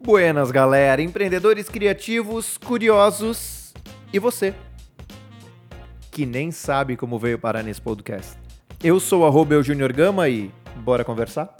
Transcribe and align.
Buenas, 0.00 0.50
galera, 0.50 1.02
empreendedores 1.02 1.68
criativos, 1.68 2.56
curiosos 2.56 3.74
e 4.10 4.18
você, 4.18 4.54
que 6.10 6.24
nem 6.24 6.50
sabe 6.50 6.96
como 6.96 7.18
veio 7.18 7.38
parar 7.38 7.62
nesse 7.62 7.82
podcast. 7.82 8.38
Eu 8.82 8.98
sou 9.00 9.22
Junior 9.62 9.92
Gama 9.92 10.26
e 10.28 10.50
bora 10.76 11.04
conversar? 11.04 11.54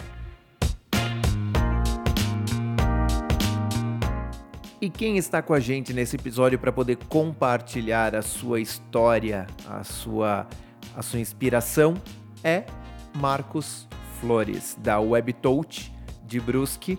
E 4.81 4.89
quem 4.89 5.17
está 5.17 5.41
com 5.41 5.53
a 5.53 5.59
gente 5.59 5.91
nesse 5.91 6.15
episódio 6.15 6.57
para 6.57 6.71
poder 6.71 6.97
compartilhar 7.09 8.15
a 8.15 8.21
sua 8.21 8.61
história, 8.61 9.45
a 9.67 9.83
sua, 9.83 10.47
a 10.95 11.01
sua 11.01 11.19
inspiração 11.19 11.95
é 12.41 12.63
Marcos 13.13 13.89
Flores, 14.21 14.77
da 14.81 14.97
WebTouch 14.97 15.93
de 16.25 16.39
Brusque 16.39 16.97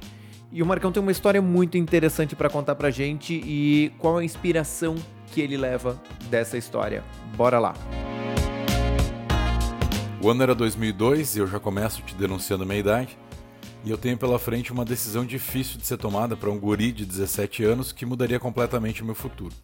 e 0.53 0.63
o 0.63 0.67
Marcão 0.67 0.93
tem 0.93 1.03
uma 1.03 1.11
história 1.11 1.41
muito 1.41 1.79
interessante 1.79 2.37
para 2.37 2.51
contar 2.51 2.75
pra 2.75 2.91
gente 2.91 3.41
e 3.47 3.91
qual 3.99 4.19
a 4.19 4.25
inspiração 4.25 4.97
que 5.29 5.41
ele 5.41 5.57
leva 5.57 5.99
dessa 6.29 6.59
história. 6.59 7.03
Bora 7.35 7.59
lá. 7.59 7.73
O 10.23 10.29
ano 10.29 10.43
era 10.43 10.55
2002 10.55 11.37
e 11.37 11.39
eu 11.39 11.47
já 11.47 11.59
começo 11.59 12.03
te 12.03 12.15
denunciando 12.15 12.67
minha 12.67 12.79
idade. 12.79 13.17
E 13.85 13.91
eu 13.91 13.97
tenho 13.97 14.19
pela 14.19 14.39
frente 14.39 14.73
uma 14.73 14.85
decisão 14.85 15.25
difícil 15.25 15.79
de 15.79 15.87
ser 15.87 15.97
tomada 15.97 16.37
para 16.37 16.51
um 16.51 16.59
guri 16.59 16.93
de 16.93 17.07
17 17.07 17.65
anos 17.65 17.93
que 17.93 18.05
mudaria 18.05 18.39
completamente 18.39 19.03
o 19.03 19.07
meu 19.07 19.15
futuro. 19.15 19.55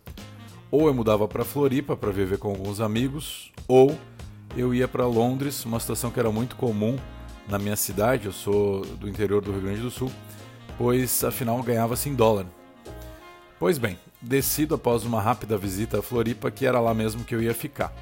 Ou 0.71 0.87
eu 0.87 0.95
mudava 0.95 1.29
para 1.29 1.45
Floripa 1.45 1.97
para 1.97 2.11
viver 2.11 2.39
com 2.39 2.49
alguns 2.49 2.81
amigos, 2.81 3.53
ou 3.69 3.97
eu 4.57 4.75
ia 4.75 4.89
para 4.89 5.07
Londres, 5.07 5.65
uma 5.65 5.79
situação 5.79 6.11
que 6.11 6.19
era 6.19 6.31
muito 6.31 6.57
comum 6.57 6.99
na 7.49 7.59
minha 7.59 7.77
cidade, 7.77 8.27
eu 8.27 8.33
sou 8.33 8.85
do 8.85 9.09
interior 9.09 9.43
do 9.43 9.53
Rio 9.53 9.61
Grande 9.61 9.81
do 9.81 9.91
Sul, 9.91 10.11
pois 10.77 11.23
afinal 11.23 11.63
ganhava-se 11.63 12.09
em 12.09 12.15
dólar. 12.15 12.47
Pois 13.59 13.79
bem, 13.79 13.99
decido 14.21 14.75
após 14.75 15.05
uma 15.05 15.21
rápida 15.21 15.57
visita 15.57 16.01
a 16.01 16.03
Floripa 16.03 16.51
que 16.51 16.67
era 16.67 16.81
lá 16.81 16.93
mesmo 16.93 17.25
que 17.25 17.35
eu 17.35 17.43
ia 17.43 17.55
ficar. 17.55 17.95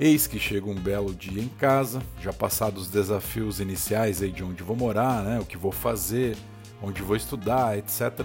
Eis 0.00 0.28
que 0.28 0.38
chega 0.38 0.70
um 0.70 0.76
belo 0.76 1.12
dia 1.12 1.42
em 1.42 1.48
casa, 1.48 2.00
já 2.22 2.32
passados 2.32 2.82
os 2.82 2.88
desafios 2.88 3.58
iniciais 3.58 4.22
aí 4.22 4.30
de 4.30 4.44
onde 4.44 4.62
vou 4.62 4.76
morar, 4.76 5.24
né, 5.24 5.40
o 5.40 5.44
que 5.44 5.56
vou 5.56 5.72
fazer, 5.72 6.36
onde 6.80 7.02
vou 7.02 7.16
estudar, 7.16 7.76
etc. 7.76 8.24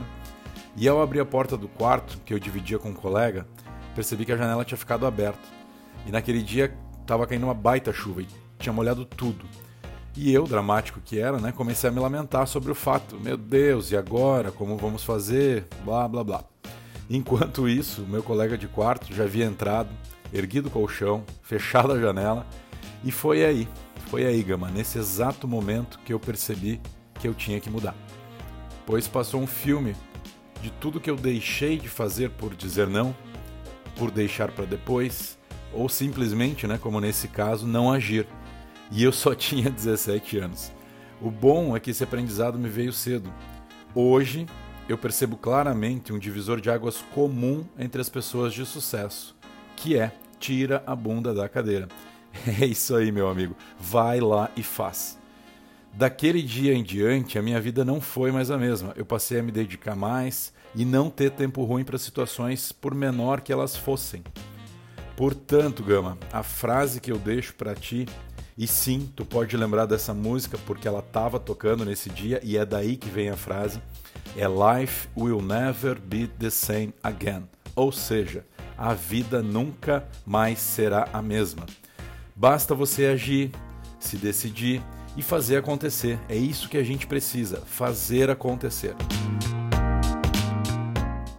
E 0.78 0.88
ao 0.88 1.02
abrir 1.02 1.20
a 1.20 1.26
porta 1.26 1.58
do 1.58 1.68
quarto, 1.68 2.20
que 2.24 2.32
eu 2.32 2.38
dividia 2.38 2.78
com 2.78 2.90
um 2.90 2.94
colega, 2.94 3.48
percebi 3.96 4.24
que 4.24 4.32
a 4.32 4.38
janela 4.38 4.64
tinha 4.64 4.78
ficado 4.78 5.08
aberta. 5.08 5.40
E 6.06 6.12
naquele 6.12 6.44
dia 6.44 6.78
estava 7.02 7.26
caindo 7.26 7.46
uma 7.48 7.56
baita 7.56 7.92
chuva 7.92 8.22
e 8.22 8.28
tinha 8.60 8.72
molhado 8.72 9.04
tudo. 9.04 9.44
E 10.16 10.32
eu, 10.32 10.46
dramático 10.46 11.02
que 11.04 11.20
era, 11.20 11.40
né, 11.40 11.52
comecei 11.52 11.90
a 11.90 11.94
me 11.94 12.00
lamentar 12.00 12.46
sobre 12.46 12.72
o 12.72 12.76
fato. 12.76 13.20
Meu 13.20 13.36
Deus, 13.36 13.92
e 13.92 13.98
agora? 13.98 14.52
Como 14.52 14.78
vamos 14.78 15.04
fazer? 15.04 15.66
Blá, 15.84 16.08
blá, 16.08 16.24
blá. 16.24 16.44
Enquanto 17.10 17.68
isso, 17.68 18.02
meu 18.02 18.22
colega 18.22 18.56
de 18.60 18.68
quarto 18.68 19.12
já 19.12 19.24
havia 19.24 19.46
entrado, 19.46 19.90
erguido 20.34 20.68
o 20.68 20.72
colchão, 20.72 21.24
fechado 21.42 21.94
a 21.94 22.00
janela, 22.00 22.46
e 23.04 23.12
foi 23.12 23.46
aí, 23.46 23.68
foi 24.10 24.26
aí, 24.26 24.42
Gama, 24.42 24.70
nesse 24.70 24.98
exato 24.98 25.48
momento 25.48 26.00
que 26.04 26.14
eu 26.14 26.20
percebi 26.20 26.82
que 27.20 27.28
eu 27.28 27.34
tinha 27.34 27.60
que 27.60 27.70
mudar. 27.70 27.96
Pois 28.86 29.08
passou 29.08 29.42
um 29.42 29.48
filme 29.48 29.96
de 30.62 30.72
tudo 30.72 31.00
que 31.00 31.10
eu 31.10 31.16
deixei 31.16 31.78
de 31.78 31.88
fazer 31.88 32.32
por 32.32 32.56
dizer 32.56 32.88
não, 32.88 33.16
por 33.96 34.10
deixar 34.10 34.52
para 34.52 34.66
depois, 34.66 35.38
ou 35.72 35.88
simplesmente, 35.88 36.66
né, 36.68 36.78
como 36.78 37.00
nesse 37.00 37.28
caso, 37.28 37.68
não 37.68 37.92
agir 37.92 38.28
e 38.92 39.04
eu 39.04 39.12
só 39.12 39.34
tinha 39.36 39.70
17 39.70 40.38
anos. 40.38 40.72
O 41.22 41.32
bom 41.32 41.76
é 41.76 41.80
que 41.80 41.92
esse 41.92 42.04
aprendizado 42.04 42.60
me 42.60 42.70
veio 42.70 42.94
cedo. 42.94 43.34
Hoje 43.96 44.46
eu 44.88 44.98
percebo 44.98 45.38
claramente 45.38 46.12
um 46.12 46.20
divisor 46.20 46.60
de 46.60 46.70
águas 46.70 46.98
comum 47.14 47.66
entre 47.78 48.02
as 48.02 48.10
pessoas 48.10 48.54
de 48.54 48.66
sucesso, 48.66 49.36
que 49.76 49.98
é 49.98 50.12
tira 50.40 50.84
a 50.86 50.96
bunda 50.96 51.34
da 51.34 51.48
cadeira. 51.48 51.88
É 52.62 52.66
isso 52.66 52.96
aí, 52.96 53.12
meu 53.12 53.30
amigo. 53.30 53.56
Vai 53.80 54.20
lá 54.20 54.50
e 54.58 54.64
faz. 54.64 55.20
Daquele 55.94 56.42
dia 56.42 56.74
em 56.74 56.82
diante, 56.82 57.38
a 57.38 57.44
minha 57.44 57.62
vida 57.62 57.86
não 57.86 58.02
foi 58.02 58.32
mais 58.32 58.50
a 58.50 58.58
mesma. 58.58 58.92
Eu 58.96 59.06
passei 59.06 59.40
a 59.40 59.44
me 59.44 59.52
dedicar 59.52 59.96
mais 59.96 60.52
e 60.74 60.84
não 60.84 61.12
ter 61.12 61.30
tempo 61.30 61.64
ruim 61.64 61.84
para 61.84 62.00
situações, 62.00 62.72
por 62.72 62.96
menor 62.96 63.42
que 63.42 63.54
elas 63.54 63.78
fossem. 63.78 64.24
Portanto, 65.16 65.84
Gama, 65.84 66.18
a 66.32 66.42
frase 66.42 67.00
que 67.00 67.12
eu 67.12 67.20
deixo 67.20 67.54
para 67.54 67.76
ti 67.76 68.08
e 68.58 68.68
sim, 68.68 69.12
tu 69.16 69.26
pode 69.26 69.56
lembrar 69.58 69.86
dessa 69.86 70.14
música 70.14 70.58
porque 70.66 70.88
ela 70.88 71.00
estava 71.00 71.40
tocando 71.40 71.84
nesse 71.84 72.10
dia 72.10 72.40
e 72.44 72.58
é 72.58 72.66
daí 72.66 72.98
que 72.98 73.10
vem 73.10 73.30
a 73.30 73.38
frase: 73.38 73.82
é 74.38 74.46
Life 74.48 75.08
will 75.18 75.42
never 75.42 76.00
be 76.00 76.28
the 76.40 76.50
same 76.50 76.94
again. 77.02 77.44
Ou 77.76 77.92
seja, 77.92 78.46
a 78.78 78.94
vida 78.94 79.42
nunca 79.42 80.08
mais 80.26 80.60
será 80.60 81.08
a 81.14 81.22
mesma. 81.22 81.66
Basta 82.36 82.74
você 82.74 83.06
agir, 83.06 83.52
se 84.00 84.18
decidir 84.18 84.82
e 85.16 85.22
fazer 85.22 85.58
acontecer. 85.58 86.20
É 86.28 86.36
isso 86.36 86.68
que 86.68 86.78
a 86.78 86.84
gente 86.84 87.08
precisa, 87.08 87.58
fazer 87.58 88.30
acontecer. 88.30 88.96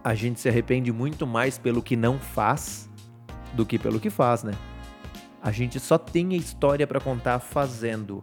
A 0.03 0.13
gente 0.13 0.39
se 0.39 0.47
arrepende 0.47 0.91
muito 0.91 1.25
mais 1.25 1.57
pelo 1.57 1.81
que 1.81 1.95
não 1.95 2.19
faz 2.19 2.89
do 3.53 3.65
que 3.65 3.79
pelo 3.79 3.99
que 3.99 4.09
faz, 4.09 4.43
né? 4.43 4.53
A 5.41 5.51
gente 5.51 5.79
só 5.79 5.97
tem 5.97 6.33
a 6.33 6.37
história 6.37 6.87
para 6.87 6.99
contar 6.99 7.39
fazendo. 7.39 8.21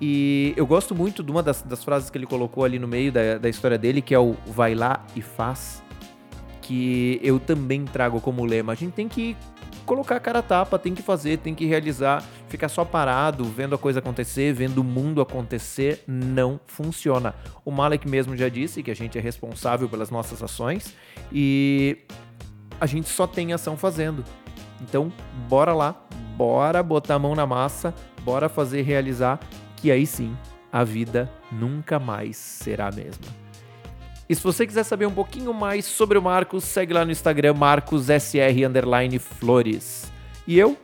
E 0.00 0.52
eu 0.56 0.66
gosto 0.66 0.94
muito 0.94 1.22
de 1.22 1.30
uma 1.30 1.42
das, 1.42 1.62
das, 1.62 1.84
frases 1.84 2.10
que 2.10 2.18
ele 2.18 2.26
colocou 2.26 2.64
ali 2.64 2.78
no 2.78 2.88
meio 2.88 3.12
da, 3.12 3.38
da 3.38 3.48
história 3.48 3.78
dele, 3.78 4.02
que 4.02 4.12
é 4.12 4.18
o 4.18 4.34
vai 4.46 4.74
lá 4.74 5.04
e 5.14 5.22
faz, 5.22 5.82
que 6.72 7.20
eu 7.22 7.38
também 7.38 7.84
trago 7.84 8.18
como 8.18 8.46
lema. 8.46 8.72
A 8.72 8.74
gente 8.74 8.94
tem 8.94 9.06
que 9.06 9.36
colocar 9.84 10.16
a 10.16 10.20
cara 10.20 10.38
a 10.38 10.42
tapa, 10.42 10.78
tem 10.78 10.94
que 10.94 11.02
fazer, 11.02 11.36
tem 11.36 11.54
que 11.54 11.66
realizar. 11.66 12.24
Ficar 12.48 12.70
só 12.70 12.82
parado, 12.82 13.44
vendo 13.44 13.74
a 13.74 13.78
coisa 13.78 13.98
acontecer, 13.98 14.54
vendo 14.54 14.78
o 14.78 14.84
mundo 14.84 15.20
acontecer, 15.20 16.02
não 16.06 16.58
funciona. 16.66 17.34
O 17.62 17.70
Malek 17.70 18.08
mesmo 18.08 18.34
já 18.34 18.48
disse 18.48 18.82
que 18.82 18.90
a 18.90 18.94
gente 18.94 19.18
é 19.18 19.20
responsável 19.20 19.86
pelas 19.86 20.10
nossas 20.10 20.42
ações 20.42 20.96
e 21.30 21.98
a 22.80 22.86
gente 22.86 23.10
só 23.10 23.26
tem 23.26 23.52
ação 23.52 23.76
fazendo. 23.76 24.24
Então, 24.80 25.12
bora 25.50 25.74
lá, 25.74 25.94
bora 26.38 26.82
botar 26.82 27.16
a 27.16 27.18
mão 27.18 27.34
na 27.34 27.46
massa, 27.46 27.94
bora 28.22 28.48
fazer 28.48 28.80
realizar, 28.80 29.38
que 29.76 29.90
aí 29.90 30.06
sim 30.06 30.34
a 30.72 30.84
vida 30.84 31.30
nunca 31.52 31.98
mais 31.98 32.38
será 32.38 32.88
a 32.88 32.92
mesma. 32.92 33.41
E 34.28 34.34
se 34.34 34.42
você 34.42 34.66
quiser 34.66 34.82
saber 34.84 35.06
um 35.06 35.12
pouquinho 35.12 35.52
mais 35.52 35.84
sobre 35.84 36.16
o 36.18 36.22
Marcos, 36.22 36.64
segue 36.64 36.94
lá 36.94 37.04
no 37.04 37.10
Instagram 37.10 37.52
marcossr_flores. 37.54 40.10
E 40.46 40.56
eu, 40.58 40.78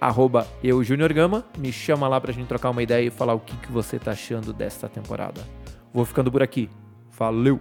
arroba 0.00 0.46
eu 0.62 0.84
Junior 0.84 1.12
Gama, 1.12 1.44
me 1.56 1.72
chama 1.72 2.06
lá 2.08 2.20
pra 2.20 2.32
gente 2.32 2.46
trocar 2.46 2.70
uma 2.70 2.82
ideia 2.82 3.06
e 3.06 3.10
falar 3.10 3.34
o 3.34 3.40
que, 3.40 3.56
que 3.56 3.72
você 3.72 3.98
tá 3.98 4.12
achando 4.12 4.52
desta 4.52 4.88
temporada. 4.88 5.40
Vou 5.92 6.04
ficando 6.04 6.30
por 6.30 6.42
aqui. 6.42 6.70
Valeu! 7.16 7.60